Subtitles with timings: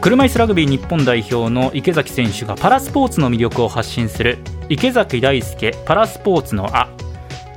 [0.00, 4.38] 車椅子ラグビー日本代表の池崎選手がパラスポーツの魅力を発信する
[4.68, 6.88] 池崎大輔パラスポーツのあ。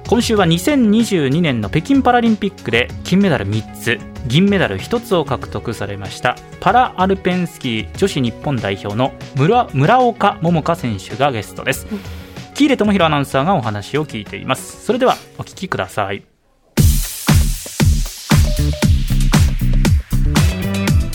[0.09, 11.87] 今週は2022年の北京パラリンピックで金メダル3つ銀メダル1つを獲得されましたパラアルペンスキー女子日本代表の村村岡桃佳選手がゲストです。
[12.61, 16.23] 喜入智弘アナウンサーがお話を聞いていますそれではお聞きください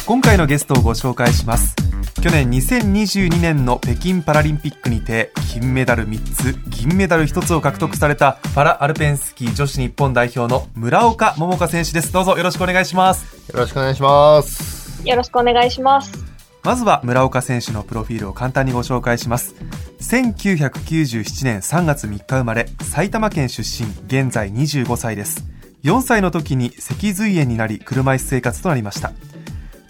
[0.04, 1.76] 今回のゲストをご紹介します
[2.20, 15.06] 去年2022年の北京パラリンピックにて金メダル3つ銀メダル1つを獲得されたパラアルペンスキー女子日本代表の村岡桃佳選手ですどうぞよろしくお願いしますよろしくお願いします。
[15.06, 16.35] よろしくお願いします。
[16.66, 19.54] まずは村岡選手のプロフィールを簡単にご紹介します。
[20.00, 25.44] 1997年3月3日生まれ埼玉県出身現在25歳です。
[25.84, 29.12] 4歳の時に脊髄炎になり車椅子生活となりました。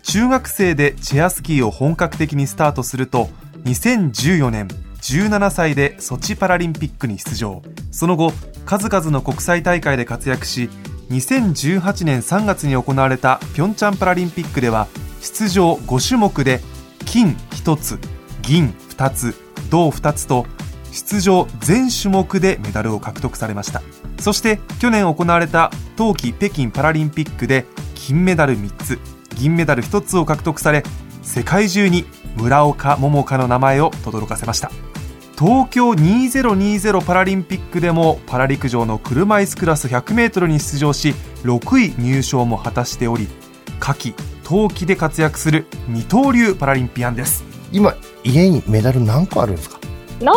[0.03, 3.31] 中学生でチェアスキーを本格的にスタートすると
[3.65, 4.69] 2014年
[5.01, 7.63] 17歳でソチパラリンピックに出場。
[7.91, 8.35] その後
[8.67, 10.69] 数々の国際大会で活躍し
[11.09, 14.89] 2018年3月に行われたピョンチャンパラリンピックでは
[15.27, 16.61] 出場5種目で
[17.05, 17.99] 金1つ
[18.43, 19.35] 銀2つ
[19.71, 20.47] 銅2つと
[20.93, 23.83] 出場全種目でメダルを獲得されました。
[24.21, 28.99] そして去年行われた冬季北京パラリンピックで金メダル3つ
[29.35, 30.85] 銀メダル1つを獲得され
[31.23, 34.71] 世界中に村岡桃佳の名前を轟かせました。
[35.39, 43.29] 東京2020パラリンピックでもパラ陸上の車椅子クラス 100m に出場し6位入賞も果たしており
[43.79, 44.15] 夏季
[44.49, 47.43] 冬季で活躍する二刀流パラリンピアンです。
[47.73, 49.81] 今、家にメダル何個あるんですか？
[50.21, 50.33] 何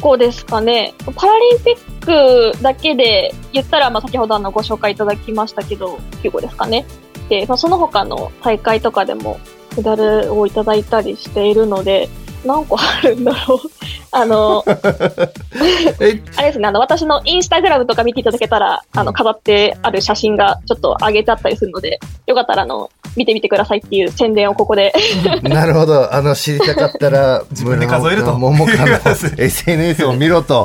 [0.00, 0.94] 個ですかね？
[1.16, 6.86] パラリンピックだけで言ったら、まあ、先ほどあのご紹介いただきましたけど、9個ですかね。
[7.28, 9.40] で、まあ、その他の大会とかでも
[9.76, 12.08] メダルをいただいたりしているので、
[12.46, 13.58] 何個あるんだろう？
[14.12, 14.64] あの、
[16.00, 24.92] え、あれですね、あの、私のインスタグラムとか見ていただけたら、あの、飾ってある写真がちょっと上げてあったりするので、よかったら、あの、見てみてくださいっていう宣伝をここで。
[25.42, 26.14] なるほど。
[26.14, 28.98] あの、知りたかったら、 自分で数えると桃佳の
[29.36, 30.64] SNS を見ろと、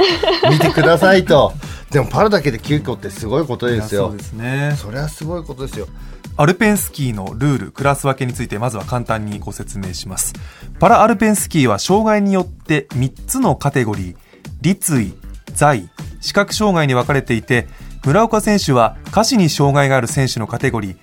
[0.49, 1.53] 見てくださいと。
[1.91, 4.23] でも、パラだけで9個ってすごいことですよそうで。
[4.23, 5.87] すねそれはすごいことですよ。
[6.35, 10.33] アルペンスキーのルール、クラス分けについてまずは簡単にご説明します。
[10.79, 14.15] パラアルペンスキーは障害によって3つのカテゴリー、
[14.61, 15.13] 立位、
[15.53, 15.89] 座位、
[16.21, 17.67] 視覚障害に分かれていて、
[18.03, 20.97] 村岡選手は下肢に障害がある選手のカテゴリー、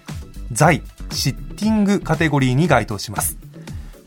[0.51, 0.83] 座位、
[1.13, 3.39] シッティングカテゴリーに該当します。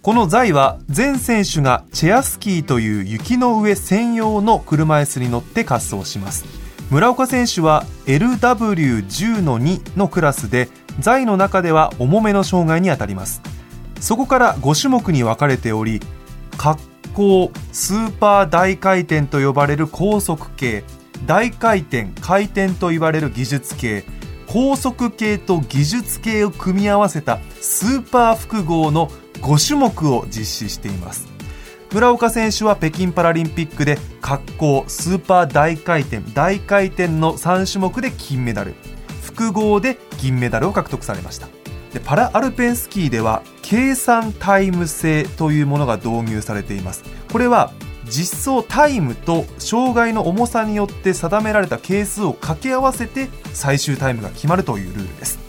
[0.02, 6.64] この座位は全選手がチェアスキーという雪の上専用の車椅子に乗って滑走します。
[6.94, 10.70] 村岡選手は LW10 の2のクラスで
[11.00, 13.42] 座位の中では重めの障害にあたります
[14.00, 16.02] そこから5種目に分かれており
[16.64, 16.80] 滑
[17.16, 20.84] 降スーパー大回転と呼ばれる高速系
[21.26, 24.04] 大回転回転と言われる技術系
[24.54, 29.08] 高速系と技術系を組み合わせたスーパー複合の
[29.42, 31.28] 5種目を実施しています。
[31.92, 38.76] 村岡選手は北京パラリンピックで滑降スーパー大回転大回転の3種目で金メダル。
[39.24, 41.48] 複合で銀メダルを獲得されました。
[41.92, 47.04] でパラアルペンスキーでは計算タイム制というものが導入されています。
[47.32, 47.72] これは
[48.14, 55.40] 実装タイムと障害の重さによって定められた係数を掛け合わせて最終タイムが決まるというルールです。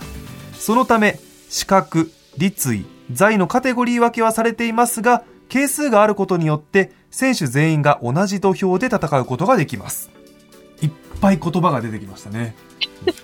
[0.54, 1.20] そのため
[1.50, 10.10] 視覚立位座位のカテゴリー分けはされていますが係数があることによって選手全員が同じ土俵で戦うことができます。
[10.80, 10.90] いっ
[11.20, 12.56] ぱい言葉が出てきましたね。
[13.06, 13.14] いっ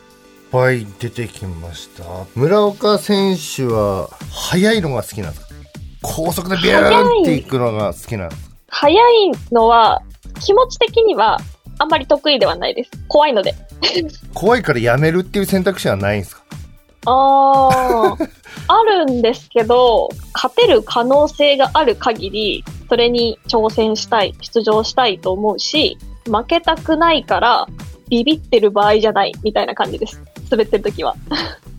[0.53, 2.05] ぱい出てきました。
[2.35, 5.55] 村岡選手は、速いのが好きなんですか？
[6.03, 8.50] 高速でビューンっていくのが好きなんですか？
[8.81, 10.01] 早いのは、
[10.41, 11.39] 気持ち的には
[11.79, 12.91] あんまり得意ではないです。
[13.09, 13.55] 怖いので。
[14.33, 16.43] 怖いからやめるっていう選択肢はないんですか？
[17.05, 18.29] あー、
[18.69, 27.67] あるんですけど、勝てる可能性がある限り、それに挑戦したい、出場したいと思うし、負けたくないから、
[28.09, 30.23] ビビってる場合じゃないみたいな感じです。
[30.51, 31.15] 滑ってる時は。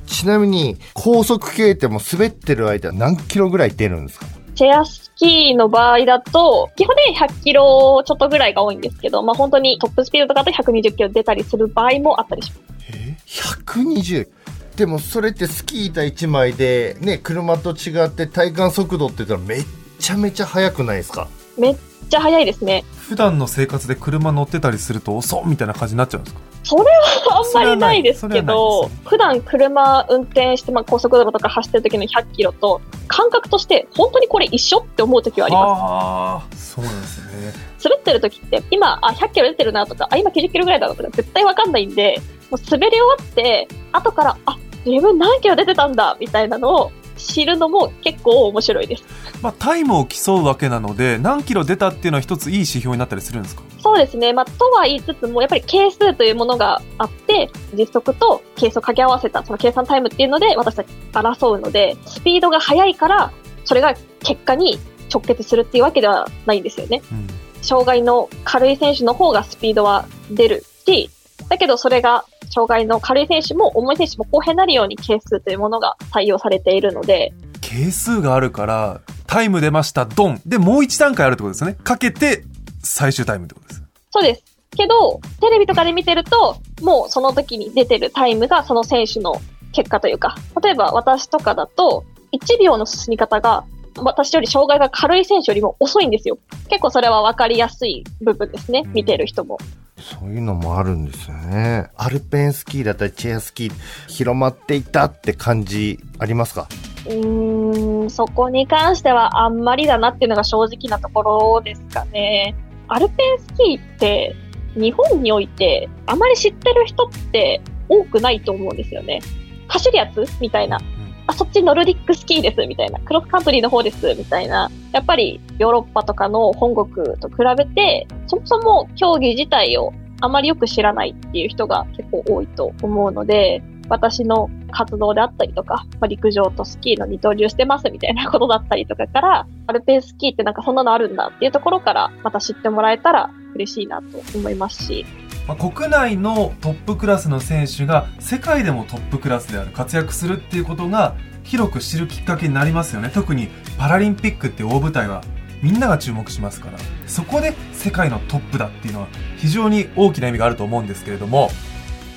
[0.05, 4.27] ちなみに、高速系っても滑ってる間何キロぐらい出るんですか？
[4.55, 12.61] チェアスキーの場合だと、基本で100キロちょっとぐらいが多いんですけど、まあ本当にトップスピードとかだと120キロ出たりする場合もあったりします。
[12.93, 14.27] え ?120?
[14.75, 19.65] でもそれってスキー板1枚で、ね、車と違って体感速度って言ったらめっ
[19.99, 21.27] ちゃめちゃ速くないですか？
[21.57, 21.77] めっ
[22.09, 22.83] ちゃ速いですね。
[22.95, 26.41] 普段の生活で車乗ってたりすると遅っみたいな感じになっちゃうんですか？
[26.63, 35.81] それはあんまりないですけど、ね普段車運転して、まあ、高速道路とか走ってる時の100キロと、感覚として本当にこれ一緒って思う時はあります。
[35.81, 37.53] ああそうなんですね
[37.83, 42.21] 滑ってる時って、今、あ、100キロ出てるなとか、あ、今90キロぐらいだなとか、絶対わかんないんで、
[42.51, 46.91] もう滑り終わって、後から、あ、自分何キロ出てたんだ、みたいなのを
[47.21, 49.03] 知るのも結構面白いです。
[49.41, 53.63] まあタイムを競うわけなので何キロ出たっていうのは一ついい指標になったりするんですか？
[53.79, 54.31] そうですね。
[54.33, 63.31] まあ、とは言いつつも、やっぱり係数というものがあって、実測と係数を掛け合わせた、その計算タイムっていうので、私たち争うので、スピードが速いから、
[63.65, 64.77] それが結果に
[65.11, 67.01] 直結するっていうわけではないんですよね。
[67.11, 67.27] うん
[67.63, 71.11] 障害の軽い選手の方がスピードは出るし、
[71.47, 82.43] だけどそれが障害の軽い選手も重い選手も公平になるように係数というものが採用されているので、係数があるからタイム出ましたドンでもう一段階あるってことですよねかけて
[82.83, 84.43] 最終タイムってことですそうです。
[84.75, 93.65] けど、テレビとかで見てると、もうその時に出てるタイムがその選手の結果というか、例えば私とかだと、1秒の進み方が、
[93.97, 96.37] 私より障害が軽い選手よりも遅いんですよ。
[96.69, 98.83] 結構それは分かりやすい部分ですね。
[98.93, 99.57] 見てる人も。
[100.01, 101.89] そういうのもあるんですよね。
[101.95, 103.71] アルペンスキーだったりチェアスキー、
[104.07, 106.67] 広まっていったって感じありますか？
[107.05, 112.55] うーん、そこに関してはあんまりだなっていうのが正直なところですかね。
[112.87, 114.35] アルペンスキーって
[114.75, 119.21] 日本においてあまり知ってる人って多くないと思うんですよね。
[119.67, 120.79] 走るやつみたいな。
[121.27, 122.99] あ、そっちノルディックスキーですみたいな。
[122.99, 124.69] クロスカントリーの方ですみたいな。
[124.91, 129.91] やっぱりヨーロッパとかの本国と比べて、そもそも競技自体を
[130.21, 145.05] あまりよく知らないっていう人が結構多いと思うので、私の活動であったりとか、まあ、陸上とスキーの二刀流してますみたいなことだったりとかから、アルペンスキーってなんかそんなのあるんだっていうところから、また知ってもらえたら嬉しいなと思いますし、
[145.45, 153.11] まあ、国内のトップクラスの選手が世界でもトップクラスである活躍するっていうことが広く知るきっかけになりますよね。
[153.13, 155.21] 特にパラリンピックって大舞台は
[155.61, 156.77] みんなが注目しますから
[157.07, 161.49] そこで世界のトップだっていうのは非常に大きな意味があると思うんですけれども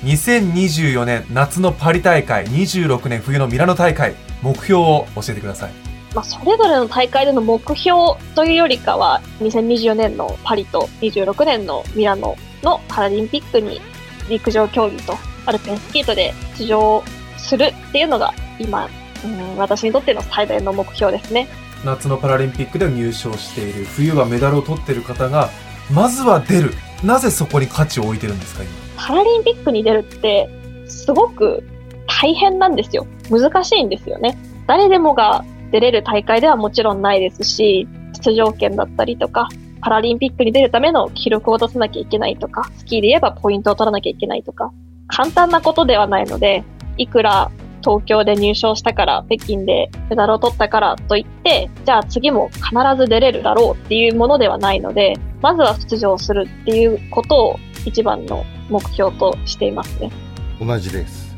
[0.03, 13.81] 2024年夏のパリ大会26年冬のミラノ大会目標を教えてくださいまあ、それぞれの大会での目標というよりかは、2024年のパリと26年のミラノのパラリンピックに
[14.29, 17.03] 陸上競技とアルペンスキートで出場
[17.37, 18.89] するっていうのが今、
[19.25, 21.47] うん、私にとっての最大の目標ですね。
[21.85, 25.49] 夏のパラリンピックで入賞している冬はメダルを取っている方が
[25.91, 26.71] まずは出る
[27.03, 28.71] なぜそこに価値を置いてるんですか今？
[28.97, 30.49] パラリンピックに出るって
[30.87, 31.63] すごく
[32.07, 33.05] 大変なんですよ。
[33.29, 34.37] 難しいんですよね。
[34.67, 39.49] 誰でもが出れる大会ではもちろんないですし、出場権だったりとか、
[39.81, 44.71] パラリンピックに出るための記録を出さなきゃいけないとか、スキーで言えばポイントを取らなきゃいけないとか、
[45.07, 46.63] 簡単なことではないので、
[46.97, 47.51] いくら
[47.85, 55.13] 東京で入賞したから、北京でメダルを取ったからといって、じゃあ次も必ず出れるだろうっていうものではないので、
[55.43, 60.11] まずは出場するっていうことを一番の目標としていますね。
[60.59, 61.35] 同じです。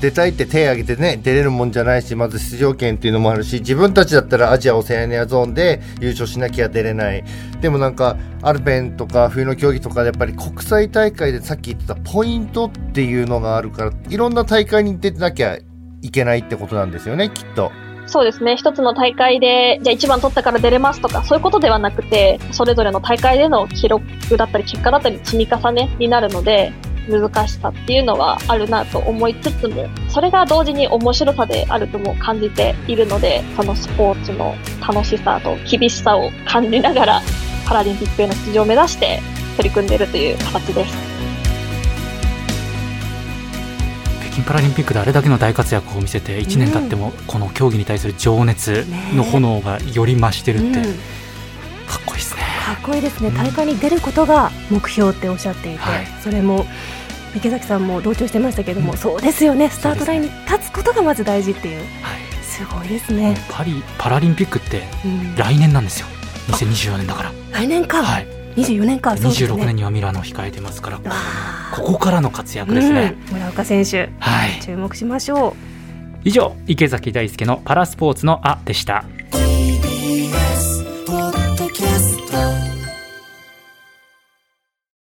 [0.00, 7.24] 出たいって手を挙げてね、出れるもんじゃないし、まず出場権っていうのもあるし、自分たちだったらアジアオセアニアゾーンで優勝しなきゃ出れない。
[7.60, 15.58] でもなんか、アルペンとか冬の競技とかでやっぱり国際大会でさっき言ってたポイントっていうのがあるから、いろんな大会に出てなきゃ
[16.02, 17.70] いけないってことなんですよね、きっと。
[18.06, 18.56] そうですね。
[18.56, 24.04] 一つの大会で、じゃあ一番取ったから出れますとか、そういうことではなくて、それぞれの大会での記録
[24.36, 26.72] だったり、結果だったり、積み重ねになるので、
[27.10, 37.22] 難しさっていうのはあるなと思いつつも、それが同時に面白さであるとも感じているので、そのスポーツの楽しさと厳しさを感じながら、
[37.66, 39.20] パラリンピックへの出場を目指して
[39.56, 41.10] 取り組んでいるという形です。
[44.30, 50.72] 北京パラリンピックであれだけの大活躍を見せて1年経ってもこの競技に対する情熱の炎がより増してるってうん
[51.86, 52.42] かっこいいですね。
[52.64, 56.64] かっこいいですね、大会に出ることが目標っておっしゃっていて、はいそれも
[57.36, 61.86] 池崎さんも同調してましたけども、そうですよね、スタートラインに立つことがまず大事っていう、はい。
[62.42, 65.36] すごいですね、パリパラリンピックってうん。
[65.36, 66.06] 来年なんですよ。
[66.48, 69.14] 2024年だから、来年か、はい、24年か。
[69.14, 69.20] ね。
[69.20, 70.98] 26年にはミラノを控えてますから、
[71.72, 73.34] ここからの活躍ですね、うん。
[73.34, 74.10] 村岡選手。
[74.18, 74.60] はい。
[74.60, 75.70] 注目しましょう。
[76.24, 79.04] 以上池崎大輔のパラスポーツの「あ」でした